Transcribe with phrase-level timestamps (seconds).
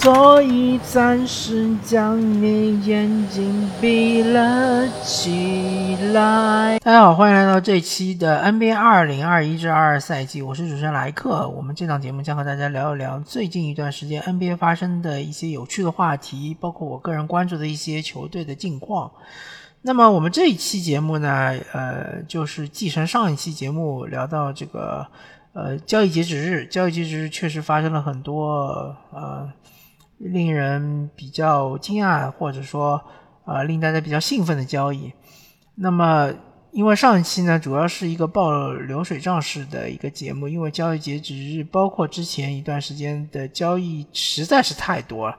[0.00, 6.78] 所以暂时将你眼睛闭了起来。
[6.78, 11.48] 大家好，欢迎来到这期的 NBA 二零二一至二二赛季，我是主持人莱克。
[11.48, 19.10] 我们这档节目将和大家聊一聊最近一段时间 NBA 发生的一些有趣的话题，包括我个人关注的一些球队的近况。
[19.82, 25.08] 那么我们这一期节目呢，呃，就是继承上一期节目聊到这个。
[25.54, 29.50] 呃，交易截止日，交易截止日确实发生了很多呃
[30.18, 33.02] 令人比较惊讶或者说
[33.44, 35.12] 呃令大家比较兴奋的交易。
[35.74, 36.32] 那么，
[36.72, 45.36] 因为上一期呢主要是一个报流水账式的一个节目，因为交易截止日包括之前一段时间的交易实在是太多了，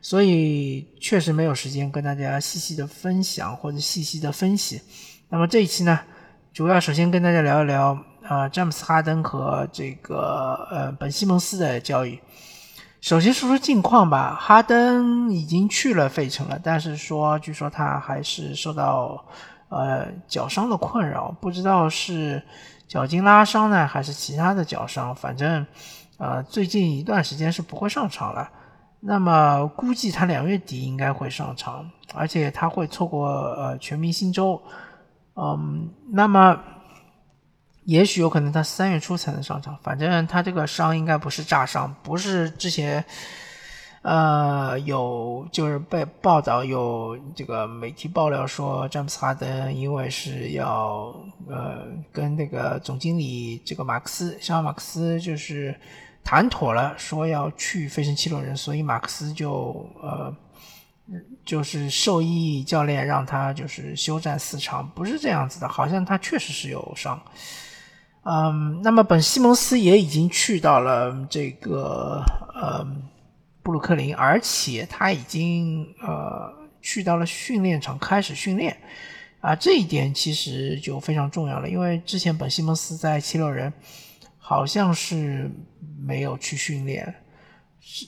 [0.00, 4.80] 所以确实没有时间跟大家细细的分享或者细细的分析。
[5.28, 6.00] 那么这一期呢，
[6.52, 7.98] 主要首先跟大家聊一聊。
[8.22, 12.16] 啊，詹姆斯·哈登和这个呃本·西蒙斯的交易，
[13.00, 14.36] 首先说说近况吧。
[14.38, 19.24] 哈登已经去了费城了，但是说据说他还是受到
[19.70, 22.42] 呃脚伤的困扰，不知道是
[22.86, 25.14] 脚筋拉伤呢，还是其他的脚伤。
[25.14, 25.66] 反正
[26.18, 28.50] 呃最近一段时间是不会上场了。
[29.00, 34.60] 那么估计他两月底应该会上场，而且他会错过呃全明星周。
[35.34, 36.58] 嗯，那么。
[37.84, 43.02] 也许有可能他三月初才能上场，反正他这个伤应该不是炸伤，不是之前，
[44.02, 51.14] 呃，有就是被报道有这个媒体爆料说詹姆斯哈登因为是要
[51.48, 55.74] 呃跟那个总经理这个马克思，像马克思就是
[56.22, 60.32] 谈妥了，说要去费城七六人，所以马克思就呃
[61.44, 67.20] 就是授意教练让他就是休战四场，不是这样子的，好像他确实是有伤。
[68.22, 72.22] 嗯，那么本西蒙斯也已经去到了这个
[72.54, 72.86] 呃
[73.62, 78.76] 布鲁克林，而且他已经呃去到了训练场开始训练
[79.40, 83.72] 啊，这一点其实就非常重要了，因为之前本西蒙斯在七六人
[84.36, 85.50] 好像是
[85.98, 87.14] 没有去训练，
[87.80, 88.06] 是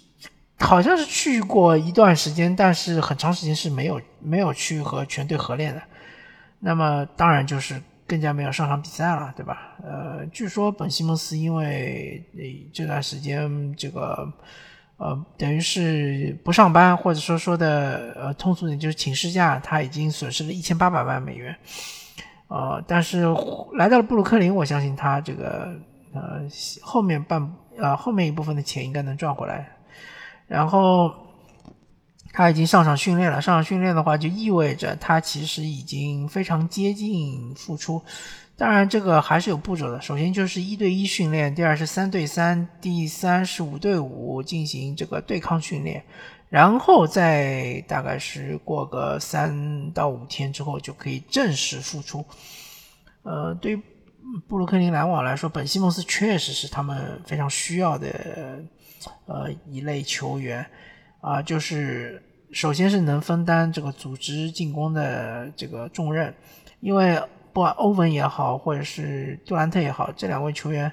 [0.59, 5.83] 好像是去过一段时间，但是很长时间是没有没有去和全队合练的，
[6.61, 7.83] 那么当然就是。
[8.07, 9.77] 更加没有上场比赛了，对吧？
[9.83, 12.23] 呃，据说本西蒙斯因为
[12.73, 14.31] 这段时间这个
[14.97, 21.57] 呃，等于是不上班，或者说说的呃通俗点就是请事假，他已经损失了一千八百万美元。
[22.49, 23.25] 呃，但是
[23.75, 25.75] 来到了布鲁克林，我相信他这个
[26.13, 26.43] 呃
[26.83, 29.69] 后面半呃后面一部分的钱应该能赚回来。
[30.47, 31.15] 然后。
[32.33, 38.03] 他已经上场训练了，上场训练的话，就意味着他其实已经非常接近复出。
[38.57, 40.01] 当然，这个还是有步骤的。
[40.01, 46.03] 首先就是一对一训练，第二是三对三，第三是五对五进行这个对抗训练，
[46.49, 52.25] 然后再大概是过个三到五天之后就可以正式复出。
[53.25, 53.83] 呃，对于
[54.49, 58.63] 布鲁克林篮网来说，本西蒙斯确实是他们非常需要的
[59.27, 60.65] 呃一类球员。
[61.23, 66.35] 啊，就是首先是能分担这个组织进攻的这个重任，
[66.81, 67.17] 因为
[67.53, 70.91] 不管欧文也好，或者是杜兰特也好，这两位球员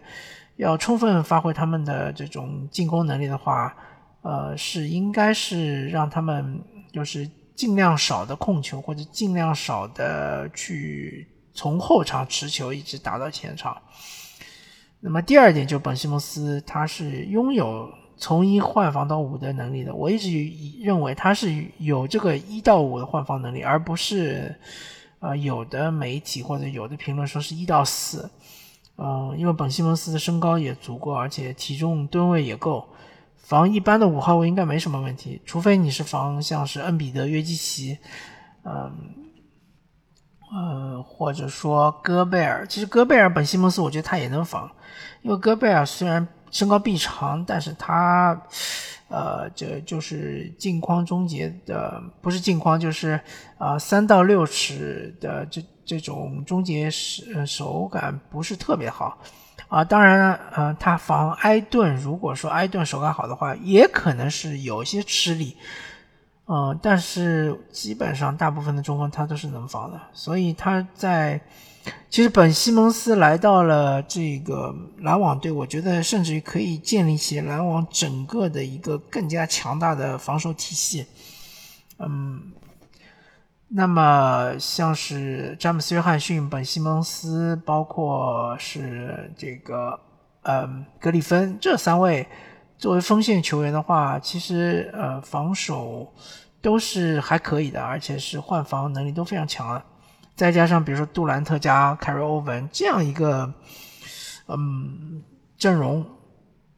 [0.58, 3.76] 要充分发挥他们的这种进攻能力的话，
[4.22, 6.62] 呃，是应该是让他们
[6.94, 13.76] 就是尽量少的控球，或者尽量少的去从后场持球一直打到前场。
[15.00, 17.92] 那么第二点，就本西蒙斯他是拥有。
[18.22, 20.30] 从一换防到五的能力的，我一直
[20.84, 24.54] 认为他是有这个一到五的换防能力，而不是，
[25.20, 28.30] 呃，有的媒体或者有的评论说是一到四，
[28.98, 32.90] 嗯，因为本西蒙斯的身高也足够，而且体重吨位也够，
[33.38, 37.98] 防一般的五号位应该没什么问题，除非你是防像是恩比德、约基奇，
[38.66, 38.92] 嗯，
[40.52, 44.70] 呃，或者说戈贝尔，其实戈贝尔、本西蒙斯，我觉得他也能防，
[45.22, 46.28] 因为戈贝尔虽然。
[46.52, 48.40] 身高臂长，但是他，
[49.10, 53.20] 呃，这就是镜框终结的，不是镜框，就是
[53.58, 59.18] 啊，三到六尺的这这种终结手手感不是特别好
[59.68, 59.84] 啊。
[59.84, 65.58] 当然，呃，他防埃顿，如果说埃顿手感好的话，也可能是有些吃力，
[66.52, 71.40] 嗯，但是基本上大部分的中锋他都是能防的，所以他在。
[72.10, 81.08] 其实本西蒙斯来到了这个篮网队，我觉得甚至于可以建立起篮网整个的一个更加强大的防守体系。
[81.98, 82.52] 嗯，
[83.70, 90.00] 那么像是詹姆斯·约翰逊、本西蒙斯，包括是这个
[90.44, 92.28] 嗯格里芬这三位，
[92.80, 96.12] 作为锋线球员的话，其实呃防守
[96.62, 99.84] 都是还可以的，而且是换防能力都非常强的。
[100.36, 103.54] 再加上比如说杜兰特加凯瑞欧文这样一个
[104.48, 105.22] 嗯
[105.58, 106.04] 阵容，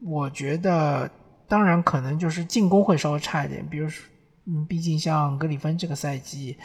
[0.04, 1.08] 我觉得
[1.48, 4.04] 当然可能就是进攻会稍微差一点，比如说。
[4.44, 6.58] 嗯，毕竟像格里芬这个赛季，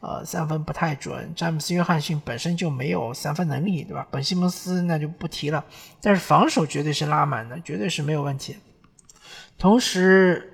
[0.00, 1.32] 呃，三分不太准。
[1.34, 4.06] 詹姆斯·约翰逊本身就没有三分能力，对吧？
[4.10, 5.64] 本·西蒙斯那就不提了。
[6.02, 8.54] 但是防守绝对是拉满的，绝对是没有问题。
[9.62, 10.52] 同时，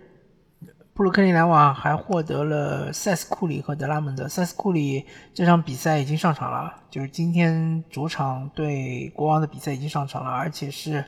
[0.93, 4.29] 布鲁克林篮网还获得了塞斯·库里和德拉蒙德。
[4.29, 11.03] 塞斯·库里这场比赛已经上场了，就是今天主场对国王的比赛已经上场了，而且是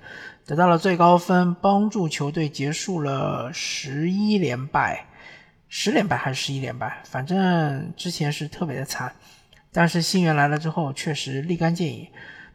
[0.47, 5.05] 得到了最高分，帮助球队结束了十一连败。
[5.69, 9.13] 十连败还是十一连败，反正之前是特别的惨。
[9.73, 12.09] 但是新援来了之后，确实立竿见影。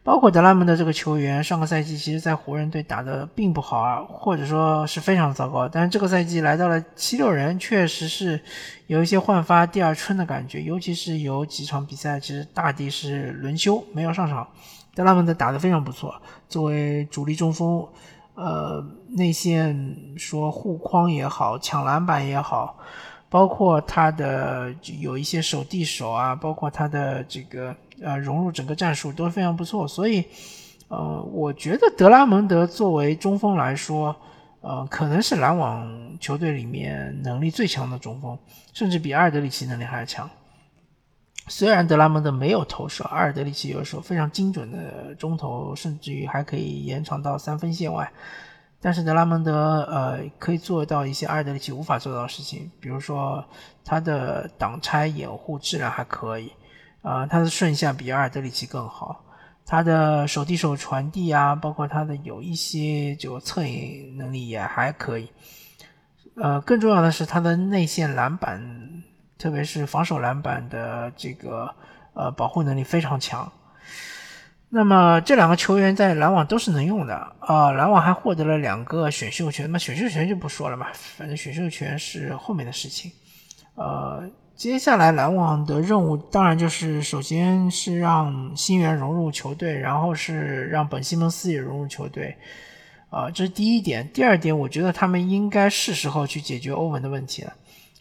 [0.06, 5.68] 包括德拉蒙德这个球员，上个赛季其实在湖人队打的并不好啊，或者说是非常糟糕。
[5.68, 8.40] 但是这个赛季来到了七六人，确实是
[8.86, 10.62] 有一些焕发第二春的感觉。
[10.62, 14.46] 尤其是有几场比赛，其实大帝是轮休没有上场，
[14.94, 16.14] 德拉蒙德打得非常不错。
[16.48, 17.84] 作为主力中锋，
[18.36, 19.76] 呃，内线
[20.16, 22.78] 说护框也好，抢篮板也好。
[23.28, 30.24] 包括他的有一些手递手啊，包括他的这个呃融入整个战术都非常不错，所以
[30.88, 34.14] 呃，我觉得德拉蒙德作为中锋来说，
[34.60, 38.38] 呃，可能是篮网球队里面能力最强的中锋，
[38.72, 40.28] 甚至比阿尔德里奇能力还要强。
[41.48, 48.10] 虽然德拉蒙德没有投射，阿尔德里奇有时候非常精准的中投，甚至于还可以延长到三分线外。
[48.80, 53.44] 但是德拉蒙德呃可以做到一些阿尔德里奇无法做到的事情，比如说
[53.84, 56.52] 他的挡拆掩护质量还可以，
[57.06, 59.24] 啊，他的顺下比阿尔德里奇更好，
[59.64, 65.30] 他的手递手传递啊，包括他的有一些就策应能力也还可以，
[66.34, 68.60] 呃，更重要的是他的内线篮板，
[69.38, 71.72] 特别是防守篮板的这个
[72.14, 73.52] 呃保护能力非常强。
[74.68, 83.12] 那么这两个球员在篮网都是能用的啊，篮网还获得了两个选秀权，那选秀权就不说了嘛，反正选秀权是后面的事情。
[83.76, 92.34] 呃，接下来篮网的任务当然就是首先是让新援融入球队，然后是让本西蒙斯也融入球队，
[93.10, 94.08] 啊，这是第一点。
[94.12, 97.52] 第二点，我觉得他们应该是时候去解决欧文的问题了。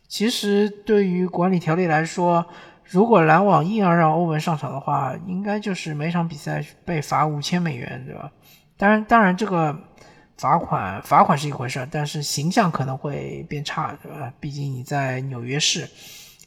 [0.07, 2.46] 其实对于管理条例来说。
[2.88, 8.31] 如果篮网硬要让欧文上场的话，应该就是每场比赛被罚五千美元，对吧？
[8.78, 9.75] 当然，当然这个
[10.38, 14.31] 罚款罚款是一回事，但是形象可能会变差，对吧？
[14.40, 15.90] 毕竟你在纽约市，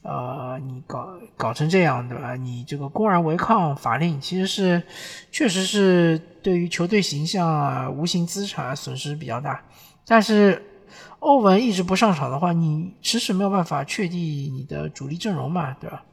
[0.02, 2.34] 呃，你搞搞成这样，对吧？
[2.36, 4.82] 你这个公然违抗法令，其实是
[5.30, 9.62] 确实是对于球队形象啊、无形资产损失比较大。
[10.06, 10.62] 但是
[11.18, 16.04] 欧文一直不上场的话，你迟迟没有办法确定你的主力阵容嘛，对吧？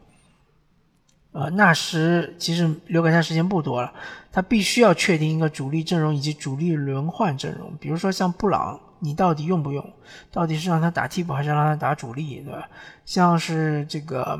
[1.31, 3.93] 呃，纳什其实留给他时间不多了，
[4.31, 7.75] 他必须要确定一个主力阵容以及主力轮换阵容。
[7.79, 9.93] 比如说像布朗，你到底用不用？
[10.31, 12.67] 到底是让他打替补还是让他打主力，对吧？
[13.05, 14.39] 像是这个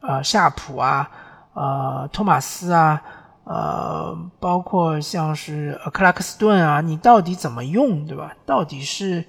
[0.00, 1.10] 呃夏普啊，
[1.54, 3.02] 呃托马斯啊，
[3.44, 8.34] 呃包括像是克拉克斯顿啊，你到底怎么用，对吧？
[8.44, 9.24] 到底是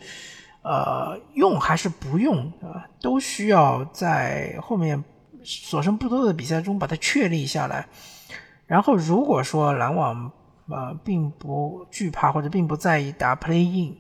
[0.62, 2.88] 呃用还是不用，对吧？
[3.02, 5.04] 都需要在后面。
[5.50, 7.88] 所剩不多的比赛中把它确立下来，
[8.66, 10.30] 然后如果说篮网
[10.68, 13.96] 呃并不惧怕或者并不在意打 play in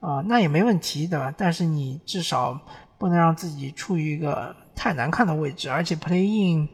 [0.00, 1.32] 啊，那也没问题对吧？
[1.36, 2.58] 但是你至少
[2.98, 6.68] 不能让自己处于一个太难看的位置，而且 play in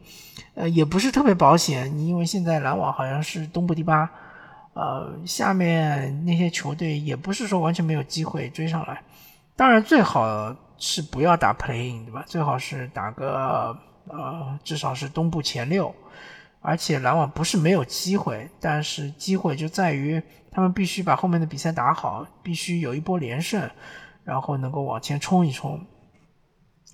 [0.55, 4.09] 呃也不是特别保险，你因为现在篮网好像是东部第八，
[4.73, 9.01] 呃下面那些球队也不是说完全没有机会追上来，
[9.55, 12.23] 当然最好是不要打 play in 对吧？
[12.25, 13.77] 最好是打个。
[14.09, 15.93] 呃，至少是东部前六，
[16.59, 20.21] 而且篮网不是没有机会，但是机会就在于
[20.51, 23.69] 他们必须把后面的比赛打好，必须有一波连胜，
[24.23, 25.79] 然后能够往前冲一冲。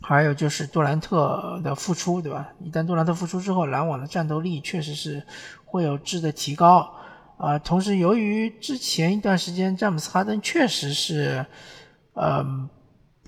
[0.01, 2.50] 还有就是杜兰特的复出，对吧？
[2.60, 5.25] 一旦杜兰特复出之后，篮网的战斗力确实是
[5.65, 6.93] 会有质的提高。
[7.38, 11.46] 啊，同时由于之前一段时间詹姆斯哈登确实是，
[12.13, 12.70] 嗯。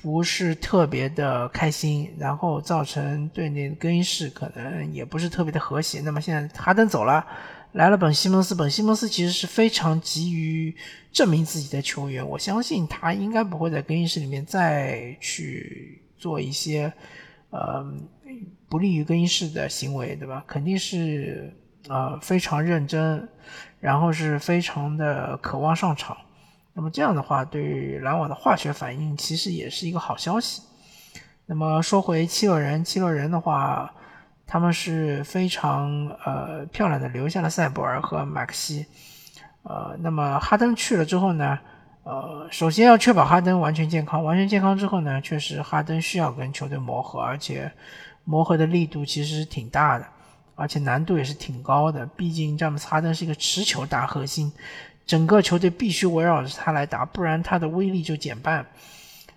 [0.06, 6.00] 不是特别的开心，然后造成队内更衣室可能也不是特别的和谐。
[6.02, 7.26] 那么现在哈登走了，
[7.72, 10.76] 来了本西蒙斯，本西蒙斯其实是非常急于
[11.12, 12.24] 证明自己的球员。
[12.24, 16.94] 我相信他应该不会在更衣室里面再去做一些
[17.50, 17.84] 呃
[18.70, 20.44] 不利于更衣室的行为，对吧？
[20.46, 21.52] 肯定是
[21.90, 23.28] 呃非常认真，
[23.80, 26.16] 然后是非常的渴望上场。
[26.78, 30.62] 那么这样的话，对于篮网的化学反应其实也是一个好消息。
[31.46, 33.94] 那么说回七六人，七六人的话，
[34.46, 38.86] 他们是非常呃漂亮的留下了塞博尔和马克西。
[39.64, 41.58] 呃，那么哈登去了之后呢，
[42.04, 44.22] 呃，首先要确保哈登完全健康。
[44.22, 47.72] 完全健康之后呢，确实哈登需要跟球队磨合，而且
[48.26, 50.06] 磨合的力度其实是挺大的，
[50.56, 52.06] 而且难度也是挺高的。
[52.06, 54.52] 毕竟詹姆斯哈登是一个持球大核心。
[55.06, 58.66] 整个球队必须围绕着他来打，不然他的威力就减半。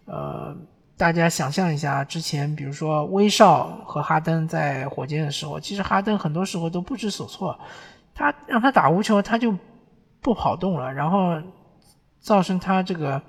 [0.07, 0.57] 呃，
[0.97, 7.59] 大家想象一下，之前比如说威少和哈登在火箭的时候，其实哈登很多时候都不知所措，
[8.15, 9.55] 他让他打无球，他就
[10.21, 11.41] 不跑动了，然后
[12.21, 13.21] 造成他这个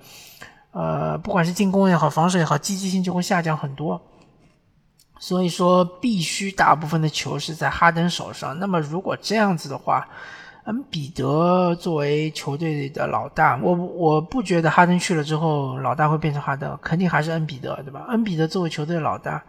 [0.72, 4.02] 呃，不管是进攻也好，防守也好，积极性就会下降很多。
[5.20, 8.58] 所以说，必须大部分的球是在哈登手上。
[8.58, 10.08] 那么如果这样子的话，
[10.66, 18.06] 恩比德作为球队的老大，我我不觉得哈登去了之后老大会变成哈登，肯定还是恩比德，对吧？
[18.10, 19.44] 恩比德作为球队老大，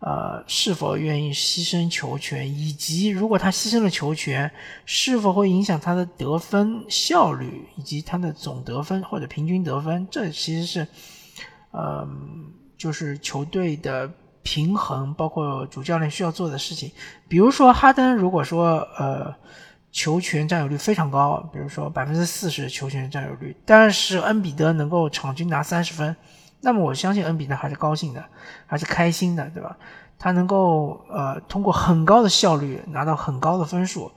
[0.00, 4.50] 呃，是否愿意牺牲球权，以及如果他牺牲了球权，
[4.84, 10.06] 是否会影响他的得分效率以及他的总得分或者平均得分？
[10.10, 10.86] 这其实是，
[11.70, 12.06] 呃，
[12.76, 14.10] 就是球队的
[14.42, 16.92] 平衡，包括主教练需要做的事情。
[17.26, 19.34] 比如说哈登，如果说呃。
[19.92, 26.16] 球权占有率非常高，比如说百分之四十的球权占有率，但是恩比德能够场均拿三十分，
[26.62, 28.24] 那么我相信恩比德还是高兴的，
[28.66, 29.76] 还是开心的，对吧？
[30.18, 34.10] 他能够呃通过很高的效率拿到很高的分数，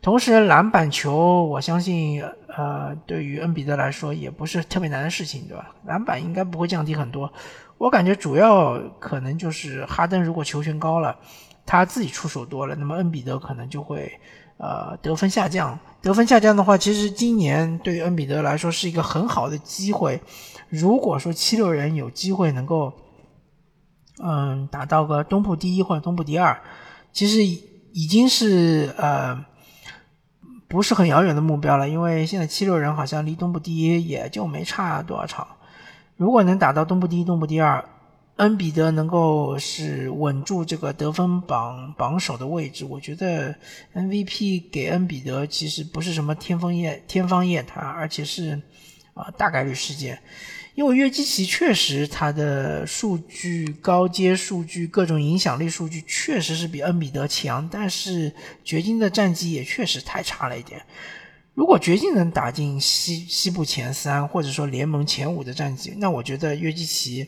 [0.00, 2.22] 同时篮板球，我相信
[2.56, 5.74] 呃对于恩比德来说也不是特别难的事情，对吧？
[5.86, 7.32] 篮板应该不会降低很多，
[7.78, 11.16] 我感觉主要可能就是哈登如果球权高了，
[11.64, 14.20] 他自己出手多了，那么恩比德可能就会。
[14.58, 20.20] 呃，得分下降，得分下降的话，其实今年对于恩比德来说是一个很好的机会。
[20.70, 22.92] 如果说七六人有机会能够，
[24.22, 26.58] 嗯，打到个东部第一或者东部第二，
[27.12, 29.44] 其实已经是呃
[30.68, 31.88] 不是很遥远的目标了。
[31.88, 35.46] 因为现在七六人好像离东部第一也就没差多少场。
[36.16, 37.84] 如果能打到东部第一、东部第二。
[38.36, 43.56] 恩比德能够是稳住这个得分榜榜首的位置，我觉得
[43.94, 48.60] MVP 给恩比德其实不是什么天方夜天方夜谭，而且是
[49.14, 50.22] 啊大概率事件。
[50.74, 58.30] 因为约基奇确实他的数据高阶数据各种影响力数据确实是比恩比德强，但是
[58.62, 60.82] 掘金的战绩也确实太差了一点。
[61.54, 67.26] 如果掘金能打进西西部前三或者说联盟前五的战绩，那我觉得约基奇。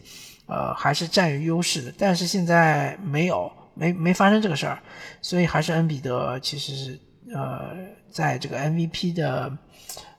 [0.48, 4.78] 呃，还是占有优势的，但是现在没有，没没发生这个事儿，
[5.20, 6.98] 所以还是恩比德其实是
[7.34, 7.76] 呃，
[8.10, 9.52] 在这个 MVP 的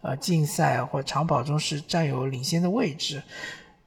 [0.02, 3.24] 呃竞赛或长跑中是占有领先的位置。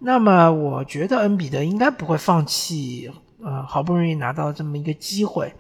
[0.01, 3.09] 那么我觉得恩比德应该不会放弃，
[3.45, 5.55] 呃，好不容易拿到这么一个机会。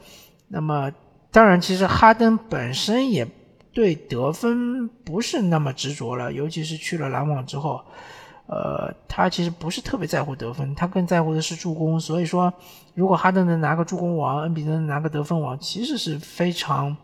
[0.48, 0.92] 那么
[1.30, 3.24] 当然，其实哈登本身也
[3.72, 7.80] 对得分不是那么执着了，尤其是去了篮网之后。
[8.46, 11.98] 呃，他其实不是特别在乎得分，他更在乎的是助攻。
[11.98, 12.52] 所以说，
[12.92, 16.94] 如果哈登能拿个助攻王，恩比德能拿个得分王，其实是非常，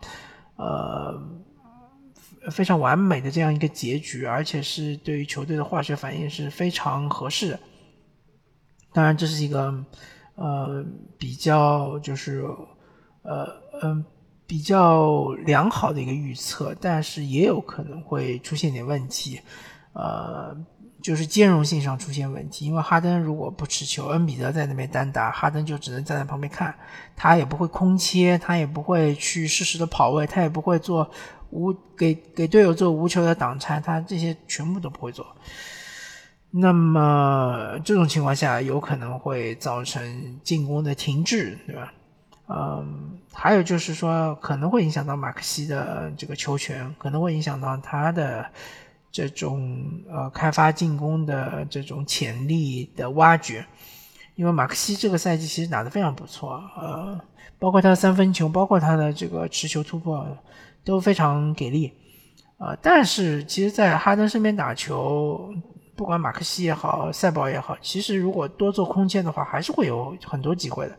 [0.57, 1.19] 呃，
[2.51, 7.59] 非常完美的这样一个结局，而且是对于球队的化学反应是非常合适的。
[8.93, 9.73] 当然，这是一个
[10.35, 10.85] 呃
[11.17, 12.45] 比较就是
[13.23, 13.47] 呃
[13.81, 14.05] 嗯
[14.45, 19.39] 比较良好的一个预测，但是也有可能会出现点问题，
[19.93, 20.55] 呃。
[21.01, 26.75] 就是兼容性上出现问题，因为哈登如果不持球，恩比德在那边单打，哈登就只能站在旁边看，
[27.15, 31.09] 他也不会空切，他也不会去适时的跑位，他也不会做
[31.51, 35.25] 无给给队友做无球的挡拆，他这些全部都不会做。
[36.51, 41.93] 那么这种情况下，有可能会造成进攻的停滞，对吧？
[42.49, 48.45] 嗯，还有就是说，可能会影响到马克西的这个球权，可能会影响到他的。
[49.11, 53.65] 这种呃开发进攻的这种潜力的挖掘，
[54.35, 57.19] 因为马克西这个赛季其实打得非常不错，呃，
[57.57, 60.25] 包括他的三分球，包括他的这个持球突破
[60.83, 61.91] 都非常给力，
[62.59, 65.51] 呃，但是其实，在哈登身边打球，
[65.95, 70.95] 不管马克西也好，赛宝也好，其实如果多做空间的话，还是会有很多机会的，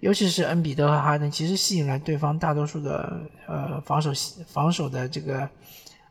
[0.00, 3.18] 尤其是恩比德和哈登，其实吸引了对方大多数的
[3.48, 4.10] 呃防守
[4.46, 5.48] 防守的这个。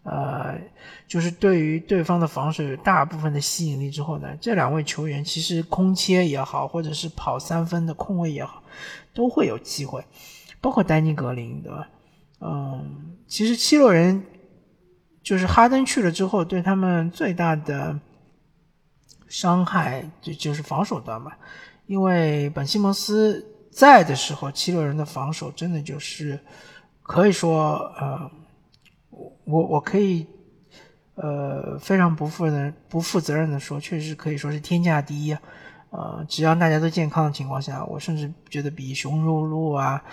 [0.03, 0.59] 呃，
[1.07, 8.61] 就是对于对方的防守有大部分的吸引力之后呢，这两位球员其实空切也好，或者是跑三分的空位也好，
[9.13, 10.03] 都会有机会，
[10.59, 11.87] 包括丹尼格林，对吧？
[12.41, 14.25] 嗯，其实七六人
[15.21, 17.97] 就是哈登去了之后，对他们最大的
[19.29, 21.31] 伤害就就是防守端嘛，
[21.85, 26.37] 因为本西蒙斯在的时候，七六人的防守真的就是
[27.01, 28.29] 可以说，呃，
[29.45, 30.27] 我我可以
[31.15, 35.37] 呃非常不负的不负责任的说，确实可以说是天下第一。
[35.91, 40.03] 呃，只要大家都健康的情况下，我甚至觉得比雄鹿鹿啊，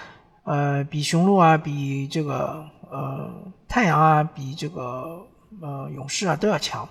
[0.45, 3.31] 呃，比雄鹿啊，比这个呃
[3.67, 5.27] 太阳啊，比这个
[5.63, 6.87] 呃勇士啊都要强。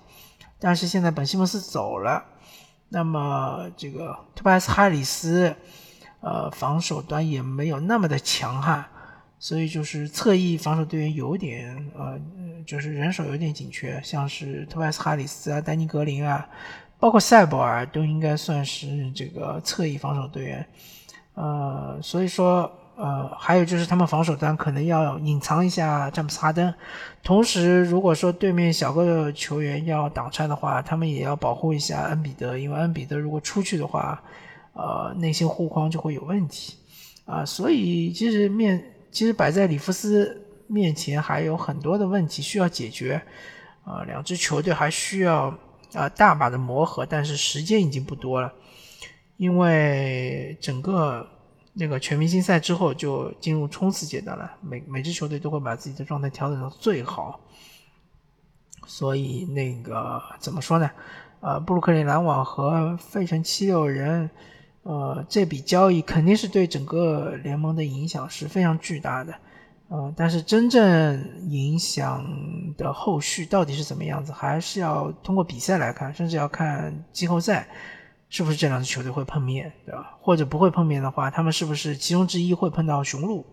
[0.58, 2.24] 但是现在本西蒙斯走了，
[2.90, 5.56] 那么这个托拜斯哈里斯，
[6.22, 8.84] 呃，防守端也没有那么的强悍，
[9.40, 12.20] 所以就是侧翼防守队员有点呃，
[12.66, 16.48] 就是人手有点紧缺，像是托拜斯哈里斯啊，丹尼格林啊。
[17.02, 20.66] 包括塞博尔都应该算是这个侧翼防守队员，
[21.34, 26.74] 呃，所以说，呃，还有就是他们防守端可能要隐藏一下詹姆斯哈登，
[27.24, 34.22] 同时如果说对面小个球员要挡拆的话，他们也要保护一下恩比德，因为恩比德如果出去的话，
[34.74, 36.76] 呃，内心护框就会有问题，
[37.24, 43.22] 啊，所以其实面其实摆在里弗斯面前还有很多的问题需要解决，
[43.84, 45.58] 啊，两支球队还需要。
[45.94, 48.54] 啊，大把的磨合，但是时间已经不多了，
[49.38, 51.28] 因为整个
[51.74, 57.42] 那个全明星赛之后就进入冲刺阶段了，每每支球队都会把自己的状态调整到最好，
[58.86, 60.92] 所以那个怎么说呢？
[61.40, 64.30] 呃，布鲁克林篮网和费城七六人，
[64.84, 69.34] 呃，这笔交易肯定是对整个联盟的影响是非常巨大的。
[69.90, 72.24] 呃，但是真正影响
[72.78, 77.68] 的后续到底是怎么样子，还是要通过比赛来看，甚至要看季后赛
[78.30, 80.18] 是不是这两支球队会碰面，对吧？
[80.22, 83.44] 或者不会碰面的话，他们是不是其中之一会碰到雄鹿，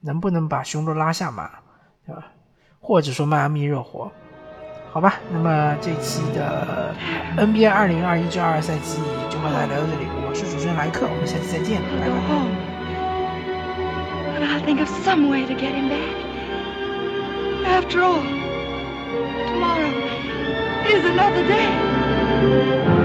[0.00, 1.50] 能不能把雄鹿拉下马，
[2.06, 2.24] 对吧？
[2.78, 4.12] 或者说迈阿密热火，
[4.92, 5.20] 好吧。
[5.32, 6.94] 那么这期的
[7.36, 8.98] NBA 二零二一至二二赛季
[9.28, 12.13] 就和大家聊到这里，我是主持人莱克，我们下期再见，拜拜。
[14.41, 16.15] I'll think of some way to get him back.
[17.65, 18.23] After all,
[19.47, 19.91] tomorrow
[20.87, 23.02] is another day.